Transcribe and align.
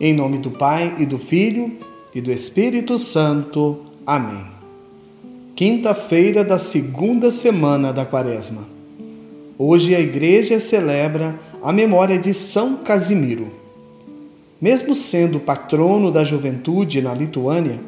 Em 0.00 0.14
nome 0.14 0.38
do 0.38 0.52
Pai 0.52 0.94
e 1.00 1.04
do 1.04 1.18
Filho 1.18 1.72
e 2.14 2.20
do 2.20 2.30
Espírito 2.30 2.96
Santo. 2.96 3.78
Amém. 4.06 4.46
Quinta-feira 5.56 6.44
da 6.44 6.56
segunda 6.56 7.32
semana 7.32 7.92
da 7.92 8.06
Quaresma. 8.06 8.64
Hoje 9.58 9.96
a 9.96 10.00
igreja 10.00 10.60
celebra 10.60 11.36
a 11.60 11.72
memória 11.72 12.16
de 12.16 12.32
São 12.32 12.76
Casimiro. 12.76 13.50
Mesmo 14.60 14.94
sendo 14.94 15.40
patrono 15.40 16.12
da 16.12 16.22
juventude 16.22 17.02
na 17.02 17.12
Lituânia, 17.12 17.80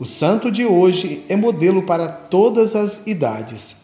o 0.00 0.06
santo 0.06 0.50
de 0.50 0.64
hoje 0.64 1.22
é 1.28 1.36
modelo 1.36 1.82
para 1.82 2.08
todas 2.08 2.74
as 2.74 3.06
idades. 3.06 3.76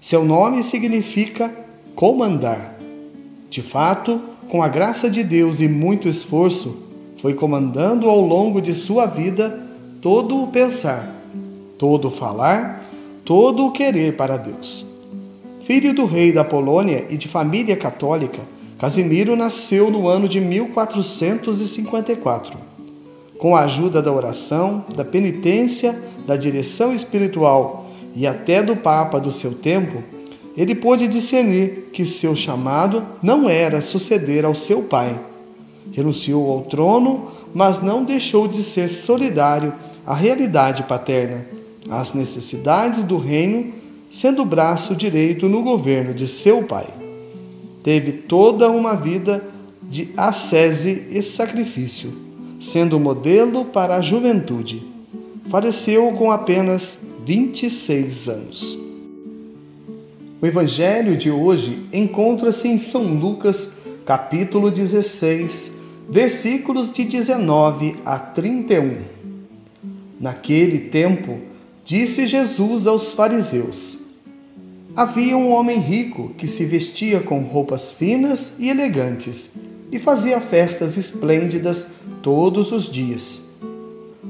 Seu 0.00 0.24
nome 0.24 0.62
significa 0.62 1.52
comandar. 1.96 2.78
De 3.48 3.62
fato, 3.62 4.20
com 4.48 4.62
a 4.62 4.68
graça 4.68 5.10
de 5.10 5.24
Deus 5.24 5.60
e 5.60 5.66
muito 5.66 6.08
esforço, 6.08 6.88
foi 7.20 7.34
comandando 7.34 8.08
ao 8.08 8.20
longo 8.20 8.62
de 8.62 8.72
sua 8.72 9.06
vida 9.06 9.60
todo 10.00 10.42
o 10.42 10.46
pensar, 10.48 11.14
todo 11.78 12.08
o 12.08 12.10
falar, 12.10 12.82
todo 13.24 13.66
o 13.66 13.72
querer 13.72 14.16
para 14.16 14.38
Deus. 14.38 14.86
Filho 15.64 15.94
do 15.94 16.06
rei 16.06 16.32
da 16.32 16.42
Polônia 16.42 17.06
e 17.10 17.16
de 17.16 17.28
família 17.28 17.76
católica, 17.76 18.40
Casimiro 18.78 19.36
nasceu 19.36 19.88
no 19.90 20.08
ano 20.08 20.26
de 20.26 20.40
1454. 20.40 22.56
Com 23.38 23.54
a 23.54 23.64
ajuda 23.64 24.00
da 24.00 24.10
oração, 24.10 24.82
da 24.96 25.04
penitência, 25.04 26.02
da 26.26 26.36
direção 26.36 26.94
espiritual 26.94 27.90
e 28.16 28.26
até 28.26 28.62
do 28.62 28.74
Papa 28.74 29.20
do 29.20 29.30
seu 29.30 29.52
tempo, 29.52 30.02
ele 30.56 30.74
pôde 30.74 31.06
discernir 31.06 31.90
que 31.92 32.06
seu 32.06 32.34
chamado 32.34 33.04
não 33.22 33.48
era 33.48 33.80
suceder 33.80 34.44
ao 34.44 34.52
seu 34.54 34.82
pai, 34.82 35.16
Renunciou 36.00 36.50
ao 36.50 36.62
trono, 36.62 37.28
mas 37.52 37.82
não 37.82 38.02
deixou 38.02 38.48
de 38.48 38.62
ser 38.62 38.88
solidário 38.88 39.74
à 40.06 40.14
realidade 40.14 40.84
paterna, 40.84 41.44
às 41.90 42.14
necessidades 42.14 43.04
do 43.04 43.18
reino, 43.18 43.70
sendo 44.10 44.40
o 44.40 44.46
braço 44.46 44.94
direito 44.94 45.46
no 45.46 45.62
governo 45.62 46.14
de 46.14 46.26
seu 46.26 46.62
pai. 46.62 46.86
Teve 47.84 48.12
toda 48.12 48.70
uma 48.70 48.94
vida 48.94 49.44
de 49.82 50.08
ascese 50.16 51.06
e 51.10 51.22
sacrifício, 51.22 52.10
sendo 52.58 52.98
modelo 52.98 53.66
para 53.66 53.96
a 53.96 54.00
juventude. 54.00 54.82
Faleceu 55.50 56.12
com 56.12 56.32
apenas 56.32 56.98
26 57.26 58.28
anos. 58.30 58.78
O 60.40 60.46
evangelho 60.46 61.14
de 61.14 61.30
hoje 61.30 61.86
encontra-se 61.92 62.68
em 62.68 62.78
São 62.78 63.02
Lucas, 63.02 63.72
capítulo 64.06 64.70
16, 64.70 65.79
versículos 66.10 66.92
de 66.92 67.04
19 67.04 67.96
a 68.04 68.18
31. 68.18 68.98
Naquele 70.18 70.80
tempo, 70.80 71.38
disse 71.84 72.26
Jesus 72.26 72.88
aos 72.88 73.12
fariseus: 73.12 73.96
Havia 74.96 75.36
um 75.36 75.52
homem 75.52 75.78
rico 75.78 76.30
que 76.36 76.48
se 76.48 76.64
vestia 76.64 77.20
com 77.20 77.42
roupas 77.42 77.92
finas 77.92 78.54
e 78.58 78.68
elegantes 78.68 79.50
e 79.92 80.00
fazia 80.00 80.40
festas 80.40 80.96
esplêndidas 80.96 81.86
todos 82.20 82.72
os 82.72 82.90
dias. 82.90 83.42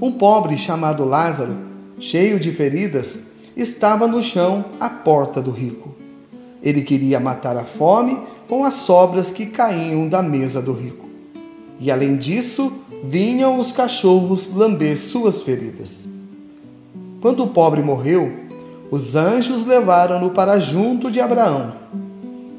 Um 0.01 0.13
pobre 0.13 0.59
chamado 0.59 1.05
Lázaro, 1.07 1.57
cheio 1.99 2.39
de 2.39 2.53
feridas, 2.53 3.21
estava 3.57 4.07
no 4.07 4.23
chão 4.23 4.67
à 4.79 4.91
porta 4.91 5.41
do 5.41 5.51
rico. 5.51 5.95
Ele 6.63 6.83
queria 6.83 7.19
matar 7.19 7.57
a 7.57 7.65
fome 7.65 8.21
com 8.47 8.65
as 8.65 8.75
sobras 8.75 9.31
que 9.31 9.47
caíam 9.47 10.07
da 10.07 10.23
mesa 10.23 10.61
do 10.61 10.75
rico 10.75 11.10
e 11.81 11.91
além 11.91 12.17
disso, 12.17 12.71
vinham 13.03 13.59
os 13.59 13.73
cachorros 13.73 14.55
lamber 14.55 14.99
suas 14.99 15.41
feridas. 15.41 16.05
Quando 17.21 17.43
o 17.43 17.49
pobre 17.49 17.83
morreu, 17.83 18.33
os 18.91 19.17
anjos 19.17 19.65
levaram-no 19.65 20.31
para 20.31 20.59
junto 20.59 21.11
de 21.11 21.21
Abraão. 21.21 21.73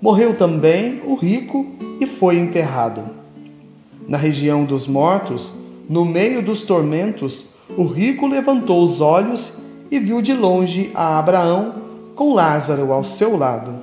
Morreu 0.01 0.35
também 0.35 1.01
o 1.05 1.13
rico 1.13 1.67
e 1.99 2.07
foi 2.07 2.39
enterrado. 2.39 3.03
Na 4.07 4.17
região 4.17 4.65
dos 4.65 4.87
mortos, 4.87 5.53
no 5.87 6.03
meio 6.03 6.41
dos 6.41 6.63
tormentos, 6.63 7.45
o 7.77 7.83
rico 7.83 8.25
levantou 8.25 8.83
os 8.83 8.99
olhos 9.01 9.53
e 9.91 9.99
viu 9.99 10.21
de 10.21 10.33
longe 10.33 10.89
a 10.95 11.19
Abraão 11.19 11.75
com 12.15 12.33
Lázaro 12.33 12.91
ao 12.91 13.03
seu 13.03 13.37
lado. 13.37 13.73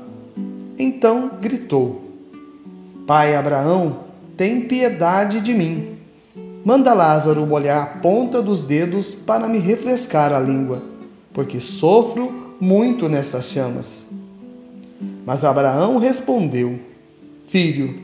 Então 0.78 1.30
gritou: 1.40 2.02
Pai 3.06 3.36
Abraão, 3.36 4.07
tem 4.38 4.60
piedade 4.60 5.40
de 5.40 5.52
mim. 5.52 5.96
Manda 6.64 6.94
Lázaro 6.94 7.44
molhar 7.44 7.82
a 7.82 7.86
ponta 7.86 8.40
dos 8.40 8.62
dedos 8.62 9.12
para 9.12 9.48
me 9.48 9.58
refrescar 9.58 10.32
a 10.32 10.38
língua, 10.38 10.80
porque 11.32 11.58
sofro 11.58 12.54
muito 12.60 13.08
nestas 13.08 13.46
chamas. 13.46 14.06
Mas 15.26 15.44
Abraão 15.44 15.98
respondeu: 15.98 16.78
Filho, 17.48 17.96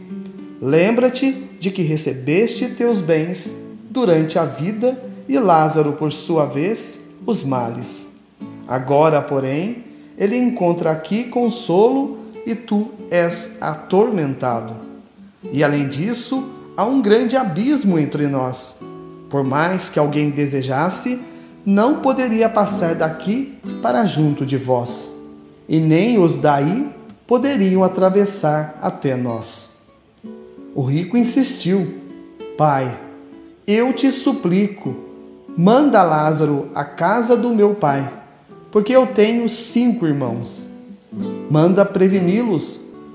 lembra-te 0.61 1.31
de 1.61 1.71
que 1.71 1.83
recebeste 1.83 2.69
teus 2.69 3.00
bens 3.00 3.55
durante 3.89 4.37
a 4.37 4.44
vida 4.44 5.00
e 5.28 5.39
Lázaro, 5.39 5.93
por 5.93 6.11
sua 6.11 6.47
vez, 6.47 6.99
os 7.25 7.44
males. 7.44 8.09
Agora, 8.67 9.23
porém, 9.23 9.84
ele 10.19 10.37
encontra 10.37 10.91
aqui 10.91 11.25
consolo 11.25 12.19
e 12.44 12.56
tu 12.56 12.91
és 13.09 13.56
atormentado. 13.61 14.84
E 15.53 15.62
além 15.62 15.88
disso, 15.88 16.49
há 16.77 16.84
um 16.84 17.00
grande 17.00 17.37
abismo 17.37 17.99
entre 17.99 18.27
nós. 18.27 18.77
Por 19.28 19.44
mais 19.44 19.88
que 19.88 19.99
alguém 19.99 20.31
desejasse, 20.31 21.21
não 21.65 22.00
poderia 22.00 22.49
passar 22.49 22.94
daqui 22.94 23.59
para 23.81 24.05
junto 24.05 24.44
de 24.44 24.56
vós, 24.56 25.12
e 25.69 25.81
nem 25.81 26.19
os 26.19 26.37
daí 26.37 26.91
poderiam 27.27 27.82
atravessar 27.82 28.78
até 28.82 29.16
nós. 29.16 29.71
O 30.75 30.82
rico 30.82 31.16
insistiu: 31.16 31.94
Pai, 32.59 32.99
eu 33.66 33.93
te 33.93 34.12
suplico, 34.12 34.94
manda 35.56 36.03
Lázaro 36.03 36.69
à 36.75 36.84
casa 36.84 37.37
do 37.37 37.55
meu 37.55 37.75
pai, 37.75 38.12
porque 38.71 38.94
eu 38.94 39.06
tenho 39.06 39.49
cinco 39.49 40.06
irmãos. 40.06 40.69
Manda 41.50 41.84
preveni-los 41.84 42.81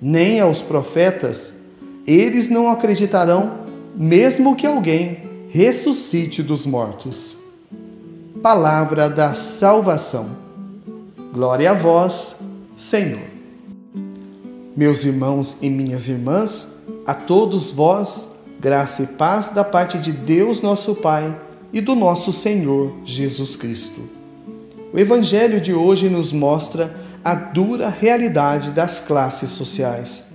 nem 0.00 0.40
aos 0.40 0.62
profetas, 0.62 1.52
eles 2.06 2.48
não 2.48 2.70
acreditarão, 2.70 3.60
mesmo 3.94 4.56
que 4.56 4.66
alguém 4.66 5.18
ressuscite 5.48 6.42
dos 6.42 6.64
mortos. 6.64 7.36
Palavra 8.42 9.10
da 9.10 9.34
salvação. 9.34 10.30
Glória 11.32 11.72
a 11.72 11.74
vós, 11.74 12.36
Senhor. 12.76 13.20
Meus 14.76 15.04
irmãos 15.04 15.58
e 15.60 15.68
minhas 15.68 16.08
irmãs, 16.08 16.68
a 17.06 17.12
todos 17.12 17.70
vós, 17.70 18.30
graça 18.58 19.02
e 19.02 19.06
paz 19.08 19.50
da 19.50 19.62
parte 19.62 19.98
de 19.98 20.12
Deus, 20.12 20.62
nosso 20.62 20.94
Pai, 20.94 21.38
e 21.72 21.80
do 21.80 21.94
nosso 21.94 22.32
Senhor 22.32 22.92
Jesus 23.04 23.56
Cristo. 23.56 24.00
O 24.92 24.98
Evangelho 24.98 25.60
de 25.60 25.72
hoje 25.72 26.08
nos 26.08 26.32
mostra 26.32 26.94
a 27.22 27.34
dura 27.34 27.88
realidade 27.88 28.70
das 28.72 29.00
classes 29.00 29.50
sociais. 29.50 30.26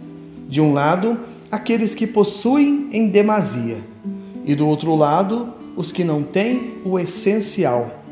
De 0.47 0.61
um 0.61 0.73
lado, 0.73 1.19
aqueles 1.51 1.95
que 1.95 2.05
possuem 2.05 2.89
em 2.91 3.07
demasia, 3.07 3.77
e 4.45 4.53
do 4.53 4.67
outro 4.67 4.95
lado, 4.95 5.53
os 5.75 5.91
que 5.91 6.03
não 6.03 6.21
têm 6.21 6.75
o 6.85 6.99
essencial, 6.99 8.03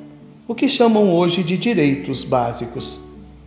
o 0.48 0.56
que 0.56 0.68
chamam 0.68 1.14
hoje 1.14 1.44
de 1.44 1.56
direitos 1.56 2.24
básicos: 2.24 3.00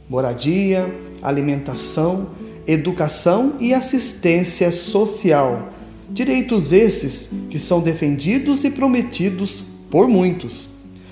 moradia, 0.09 0.89
alimentação, 1.21 2.29
educação 2.67 3.55
e 3.59 3.75
assistência 3.75 4.71
social. 4.71 5.73
Direitos 6.09 6.73
esses 6.73 7.31
que 7.51 7.59
são 7.59 7.81
defendidos 7.81 8.63
e 8.63 8.71
prometidos 8.71 9.65
por 9.91 10.07
muitos, 10.07 10.71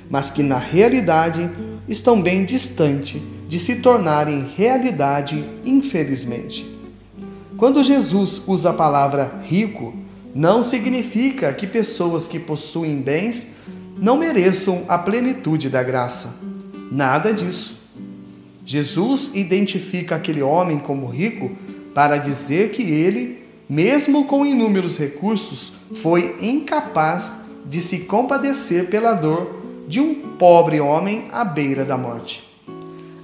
mas 0.09 0.31
que 0.31 0.43
na 0.43 0.59
realidade 0.59 1.51
estão 1.89 2.23
bem 2.23 2.45
distante 2.45 3.21
de 3.49 3.59
se 3.59 3.77
tornarem 3.77 4.47
realidade, 4.57 5.45
infelizmente. 5.65 6.75
Quando 7.57 7.85
Jesus 7.85 8.43
usa 8.47 8.71
a 8.71 8.75
palavra 8.75 9.41
rico, 9.45 9.95
não 10.35 10.63
significa 10.63 11.53
que 11.53 11.67
pessoas 11.67 12.27
que 12.27 12.41
possuem 12.41 13.01
bens 13.01 13.49
não 13.97 14.19
mereçam 14.19 14.85
a 14.89 14.99
plenitude 14.99 15.69
da 15.69 15.83
graça. 15.83 16.37
Nada 16.91 17.33
disso. 17.33 17.81
Jesus 18.67 19.31
identifica 19.35 20.17
aquele 20.17 20.43
homem 20.43 20.79
como 20.79 21.07
rico 21.07 21.53
para 21.95 22.17
dizer 22.17 22.71
que 22.71 22.83
ele, 22.83 23.45
mesmo 23.69 24.25
com 24.25 24.45
inúmeros 24.45 24.99
recursos, 24.99 25.75
foi 25.95 26.37
incapaz 26.41 27.43
de 27.67 27.81
se 27.81 28.01
compadecer 28.01 28.89
pela 28.89 29.13
dor 29.13 29.63
de 29.87 30.01
um 30.01 30.15
pobre 30.15 30.81
homem 30.81 31.27
à 31.31 31.45
beira 31.45 31.85
da 31.85 31.97
morte. 31.97 32.54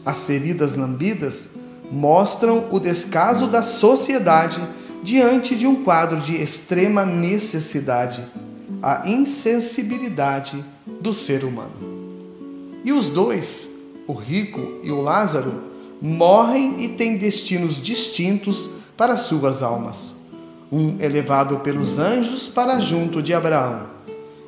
As 0.04 0.24
feridas 0.24 0.74
lambidas 0.76 1.48
mostram 1.90 2.68
o 2.70 2.78
descaso 2.78 3.46
da 3.46 3.62
sociedade 3.62 4.62
diante 5.02 5.56
de 5.56 5.66
um 5.66 5.82
quadro 5.82 6.18
de 6.18 6.34
extrema 6.34 7.04
necessidade, 7.04 8.24
a 8.82 9.08
insensibilidade 9.08 10.64
do 11.00 11.12
ser 11.12 11.44
humano. 11.44 11.72
E 12.84 12.92
os 12.92 13.08
dois, 13.08 13.68
o 14.06 14.12
rico 14.12 14.80
e 14.82 14.90
o 14.90 15.02
Lázaro, 15.02 15.64
morrem 16.00 16.82
e 16.82 16.88
têm 16.88 17.16
destinos 17.16 17.80
distintos 17.80 18.70
para 18.96 19.16
suas 19.16 19.62
almas. 19.62 20.14
Um 20.72 20.96
elevado 21.00 21.58
pelos 21.58 21.98
anjos 21.98 22.48
para 22.48 22.80
junto 22.80 23.22
de 23.22 23.34
Abraão, 23.34 23.86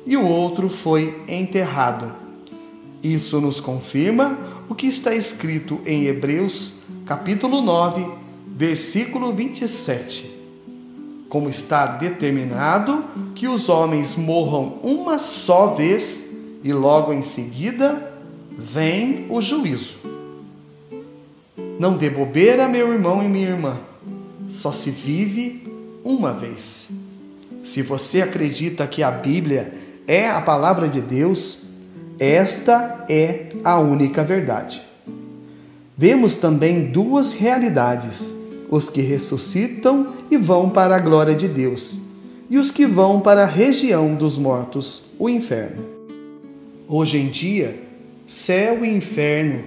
e 0.05 0.17
o 0.17 0.25
outro 0.25 0.69
foi 0.69 1.21
enterrado. 1.27 2.22
Isso 3.03 3.41
nos 3.41 3.59
confirma 3.59 4.39
o 4.69 4.73
que 4.73 4.87
está 4.87 5.13
escrito 5.13 5.81
em 5.85 6.05
Hebreus, 6.05 6.75
capítulo 7.05 7.61
9, 7.61 8.07
versículo 8.47 9.33
27. 9.33 10.33
Como 11.27 11.49
está 11.49 11.85
determinado 11.85 13.03
que 13.35 13.45
os 13.45 13.67
homens 13.67 14.15
morram 14.15 14.79
uma 14.81 15.19
só 15.19 15.67
vez 15.73 16.27
e 16.63 16.71
logo 16.71 17.11
em 17.11 17.21
seguida 17.21 18.09
vem 18.57 19.25
o 19.29 19.41
juízo. 19.41 19.97
Não 21.77 21.97
dê 21.97 22.09
bobeira, 22.09 22.69
meu 22.69 22.93
irmão 22.93 23.21
e 23.21 23.27
minha 23.27 23.49
irmã. 23.49 23.77
Só 24.47 24.71
se 24.71 24.89
vive 24.89 25.67
uma 26.05 26.31
vez. 26.31 26.91
Se 27.63 27.81
você 27.81 28.21
acredita 28.21 28.87
que 28.87 29.03
a 29.03 29.11
Bíblia 29.11 29.73
é 30.07 30.29
a 30.29 30.39
palavra 30.39 30.87
de 30.87 31.01
Deus, 31.01 31.62
esta 32.19 33.05
é 33.09 33.49
a 33.63 33.79
única 33.79 34.23
verdade. 34.23 34.81
Vemos 35.97 36.35
também 36.35 36.85
duas 36.85 37.33
realidades: 37.33 38.33
os 38.69 38.89
que 38.89 39.01
ressuscitam 39.01 40.07
e 40.29 40.37
vão 40.37 40.69
para 40.69 40.95
a 40.95 40.99
glória 40.99 41.35
de 41.35 41.47
Deus, 41.47 41.99
e 42.49 42.57
os 42.57 42.71
que 42.71 42.85
vão 42.85 43.19
para 43.19 43.43
a 43.43 43.47
região 43.47 44.15
dos 44.15 44.37
mortos, 44.37 45.03
o 45.17 45.29
inferno. 45.29 45.85
Hoje 46.87 47.17
em 47.17 47.29
dia, 47.29 47.79
céu 48.27 48.83
e 48.83 48.89
inferno, 48.89 49.63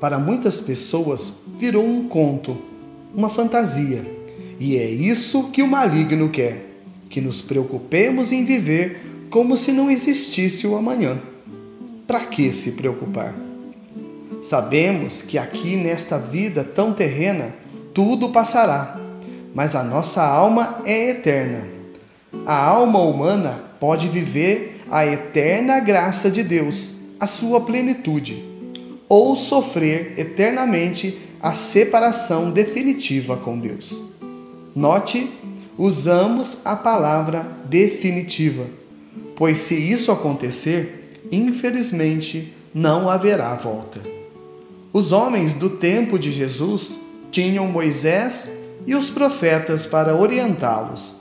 para 0.00 0.18
muitas 0.18 0.60
pessoas, 0.60 1.34
virou 1.58 1.84
um 1.84 2.08
conto, 2.08 2.56
uma 3.14 3.28
fantasia. 3.28 4.02
E 4.58 4.76
é 4.76 4.88
isso 4.90 5.44
que 5.44 5.62
o 5.62 5.66
maligno 5.66 6.28
quer: 6.28 6.66
que 7.08 7.20
nos 7.20 7.40
preocupemos 7.42 8.32
em 8.32 8.44
viver 8.44 9.26
como 9.30 9.56
se 9.56 9.72
não 9.72 9.90
existisse 9.90 10.66
o 10.66 10.76
amanhã. 10.76 11.18
Para 12.10 12.24
que 12.24 12.50
se 12.50 12.72
preocupar? 12.72 13.32
Sabemos 14.42 15.22
que 15.22 15.38
aqui 15.38 15.76
nesta 15.76 16.18
vida 16.18 16.64
tão 16.64 16.92
terrena 16.92 17.54
tudo 17.94 18.30
passará, 18.30 18.98
mas 19.54 19.76
a 19.76 19.84
nossa 19.84 20.20
alma 20.20 20.82
é 20.84 21.10
eterna. 21.10 21.68
A 22.44 22.66
alma 22.66 22.98
humana 22.98 23.62
pode 23.78 24.08
viver 24.08 24.80
a 24.90 25.06
eterna 25.06 25.78
graça 25.78 26.28
de 26.28 26.42
Deus 26.42 26.94
a 27.20 27.28
sua 27.28 27.60
plenitude, 27.60 28.44
ou 29.08 29.36
sofrer 29.36 30.14
eternamente 30.16 31.16
a 31.40 31.52
separação 31.52 32.50
definitiva 32.50 33.36
com 33.36 33.56
Deus. 33.56 34.02
Note, 34.74 35.30
usamos 35.78 36.58
a 36.64 36.74
palavra 36.74 37.46
definitiva, 37.66 38.66
pois 39.36 39.58
se 39.58 39.76
isso 39.76 40.10
acontecer, 40.10 40.99
infelizmente 41.30 42.54
não 42.74 43.08
haverá 43.08 43.54
volta. 43.54 44.00
Os 44.92 45.12
homens 45.12 45.54
do 45.54 45.70
tempo 45.70 46.18
de 46.18 46.32
Jesus 46.32 46.98
tinham 47.30 47.66
Moisés 47.66 48.50
e 48.86 48.94
os 48.94 49.08
profetas 49.08 49.86
para 49.86 50.16
orientá-los. 50.16 51.16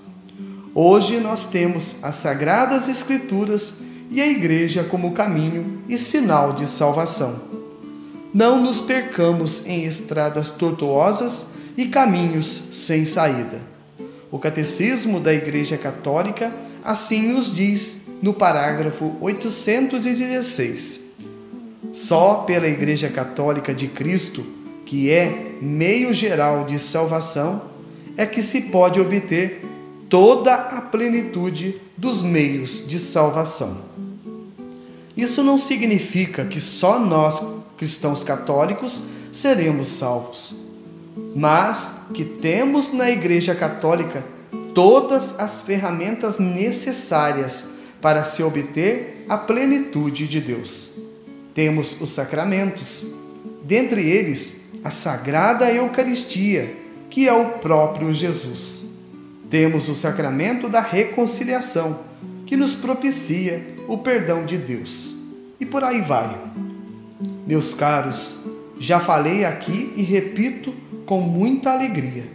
Hoje 0.74 1.20
nós 1.20 1.46
temos 1.46 1.96
as 2.02 2.16
Sagradas 2.16 2.88
Escrituras 2.88 3.74
e 4.10 4.22
a 4.22 4.28
Igreja 4.28 4.84
como 4.84 5.14
caminho 5.14 5.82
e 5.88 5.98
sinal 5.98 6.54
de 6.54 6.66
salvação. 6.66 7.42
Não 8.34 8.62
nos 8.62 8.80
percamos 8.80 9.66
em 9.66 9.86
estradas 9.86 10.50
tortuosas 10.50 11.48
e 11.76 11.86
caminhos 11.86 12.64
sem 12.72 13.06
saída. 13.06 13.62
O 14.32 14.38
Catecismo 14.38 15.20
da 15.20 15.34
Igreja 15.34 15.78
Católica 15.78 16.54
assim 16.84 17.34
nos 17.34 17.54
diz 17.54 17.99
no 18.22 18.34
parágrafo 18.34 19.16
816. 19.22 21.02
Só 21.92 22.36
pela 22.46 22.68
Igreja 22.68 23.10
Católica 23.10 23.74
de 23.74 23.88
Cristo, 23.88 24.46
que 24.86 25.10
é 25.10 25.56
meio 25.62 26.14
geral 26.14 26.66
de 26.66 26.78
salvação, 26.78 27.64
é 28.16 28.26
que 28.26 28.42
se 28.42 28.64
pode 28.64 29.00
obter 29.00 29.66
toda 30.10 30.54
a 30.54 30.82
plenitude 30.82 31.82
dos 31.96 32.22
meios 32.22 32.88
de 32.88 33.00
salvação. 33.00 33.78
Isso 35.16 35.44
não 35.44 35.58
significa 35.58 36.46
que 36.46 36.62
só 36.62 37.00
nós, 37.00 37.42
cristãos 37.78 38.24
católicos, 38.24 39.04
seremos 39.32 39.88
salvos, 39.88 40.56
mas 41.36 41.92
que 42.14 42.24
temos 42.24 42.92
na 42.92 43.10
Igreja 43.12 43.54
Católica 43.54 44.26
todas 44.74 45.38
as 45.38 45.62
ferramentas 45.62 46.40
necessárias 46.40 47.79
para 48.02 48.24
se 48.24 48.42
obter 48.44 49.26
a 49.28 49.38
plenitude 49.38 50.28
de 50.28 50.40
Deus. 50.40 50.94
Temos 51.54 52.00
os 52.00 52.10
sacramentos, 52.10 53.06
dentre 53.64 54.02
eles 54.08 54.62
a 54.84 54.90
Sagrada 54.90 55.72
Eucaristia, 55.72 56.76
que 57.10 57.28
é 57.28 57.34
o 57.34 57.60
próprio 57.60 58.14
Jesus. 58.14 58.84
Temos 59.50 59.90
o 59.90 59.96
sacramento 59.96 60.70
da 60.70 60.80
reconciliação, 60.80 62.00
que 62.46 62.56
nos 62.56 62.76
propicia 62.76 63.66
o 63.88 63.98
perdão 63.98 64.46
de 64.46 64.58
Deus. 64.58 65.16
E 65.60 65.66
por 65.66 65.84
aí 65.84 66.02
vai. 66.02 66.40
Meus 67.46 67.74
caros, 67.74 68.38
já 68.80 69.00
falei 69.00 69.44
aqui 69.44 69.92
e 69.96 70.04
repito 70.04 70.74
com 71.06 71.20
muita 71.20 71.72
alegria. 71.72 72.26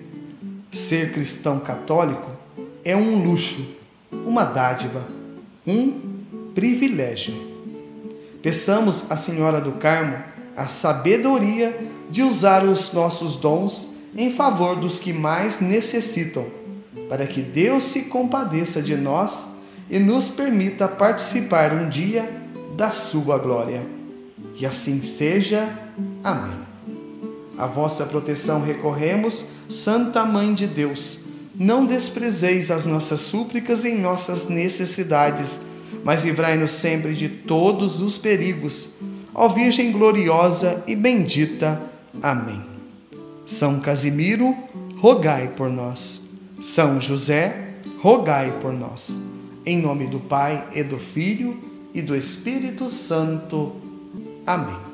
Ser 0.70 1.12
cristão 1.12 1.60
católico 1.60 2.32
é 2.84 2.94
um 2.96 3.22
luxo, 3.22 3.64
uma 4.10 4.44
dádiva, 4.44 5.06
um 5.66 6.00
privilégio. 6.54 7.34
Peçamos 8.42 9.10
à 9.10 9.16
Senhora 9.16 9.60
do 9.60 9.72
Carmo 9.72 10.16
a 10.56 10.66
sabedoria 10.66 11.88
de 12.10 12.22
usar 12.22 12.64
os 12.64 12.92
nossos 12.92 13.36
dons 13.36 13.88
em 14.16 14.30
favor 14.30 14.76
dos 14.76 14.98
que 14.98 15.12
mais 15.12 15.60
necessitam, 15.60 16.46
para 17.08 17.26
que 17.26 17.42
Deus 17.42 17.84
se 17.84 18.02
compadeça 18.02 18.80
de 18.80 18.96
nós 18.96 19.56
e 19.90 19.98
nos 19.98 20.28
permita 20.28 20.86
participar 20.86 21.72
um 21.72 21.88
dia 21.88 22.42
da 22.76 22.90
sua 22.90 23.38
glória. 23.38 23.84
E 24.58 24.64
assim 24.64 25.02
seja. 25.02 25.68
Amém. 26.22 26.64
A 27.58 27.66
vossa 27.66 28.04
proteção 28.04 28.60
recorremos, 28.60 29.46
Santa 29.68 30.24
Mãe 30.24 30.54
de 30.54 30.66
Deus. 30.66 31.23
Não 31.54 31.86
desprezeis 31.86 32.70
as 32.70 32.84
nossas 32.84 33.20
súplicas 33.20 33.84
em 33.84 34.00
nossas 34.00 34.48
necessidades, 34.48 35.60
mas 36.02 36.24
livrai-nos 36.24 36.70
sempre 36.70 37.14
de 37.14 37.28
todos 37.28 38.00
os 38.00 38.18
perigos. 38.18 38.90
Ó 39.32 39.48
Virgem 39.48 39.92
gloriosa 39.92 40.82
e 40.86 40.96
bendita. 40.96 41.80
Amém. 42.22 42.62
São 43.46 43.80
Casimiro, 43.80 44.56
rogai 44.96 45.48
por 45.48 45.70
nós. 45.70 46.22
São 46.60 47.00
José, 47.00 47.74
rogai 48.00 48.58
por 48.60 48.72
nós. 48.72 49.20
Em 49.66 49.80
nome 49.80 50.06
do 50.06 50.20
Pai 50.20 50.66
e 50.74 50.82
do 50.82 50.98
Filho 50.98 51.58
e 51.92 52.02
do 52.02 52.16
Espírito 52.16 52.88
Santo. 52.88 53.72
Amém. 54.46 54.93